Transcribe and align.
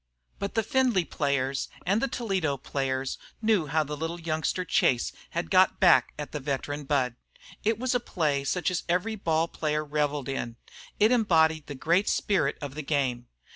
But 0.39 0.55
the 0.55 0.63
Findlay 0.63 1.05
players 1.05 1.69
and 1.85 2.01
the 2.01 2.07
Toledo 2.07 2.57
players 2.57 3.19
knew 3.39 3.67
how 3.67 3.83
the 3.83 3.95
little 3.95 4.19
youngster 4.19 4.65
Chase 4.65 5.11
had 5.29 5.51
"got 5.51 5.79
back" 5.79 6.11
at 6.17 6.31
the 6.31 6.39
veteran 6.39 6.85
Budd. 6.85 7.17
It 7.63 7.77
was 7.77 7.93
a 7.93 7.99
play 7.99 8.43
such 8.43 8.71
as 8.71 8.81
every 8.89 9.13
ball 9.15 9.47
player 9.47 9.85
revelled 9.85 10.27
in. 10.27 10.55
It 10.99 11.11
embodied 11.11 11.67
the 11.67 11.75
great 11.75 12.09
spirit 12.09 12.57
of 12.63 12.73
the 12.73 12.81
game. 12.81 13.27